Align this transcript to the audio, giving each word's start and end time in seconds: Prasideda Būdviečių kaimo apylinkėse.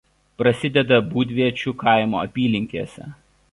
Prasideda 0.41 0.97
Būdviečių 1.09 1.75
kaimo 1.85 2.23
apylinkėse. 2.25 3.09